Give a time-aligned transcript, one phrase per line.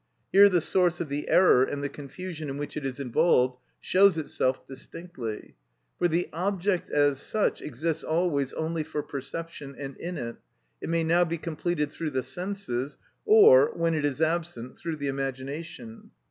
[0.31, 4.17] Here the source of the error and the confusion in which it is involved shows
[4.17, 5.53] itself distinctly.
[5.99, 10.37] For the object as such exists always only for perception and in it;
[10.81, 15.07] it may now be completed through the senses, or, when it is absent, through the
[15.07, 16.09] imagination.